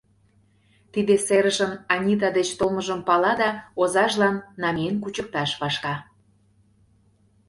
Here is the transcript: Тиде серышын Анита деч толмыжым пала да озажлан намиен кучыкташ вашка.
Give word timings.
Тиде 0.93 1.15
серышын 1.25 1.71
Анита 1.93 2.29
деч 2.37 2.49
толмыжым 2.59 3.01
пала 3.07 3.33
да 3.41 3.49
озажлан 3.81 4.35
намиен 4.61 4.95
кучыкташ 5.03 5.51
вашка. 5.61 5.95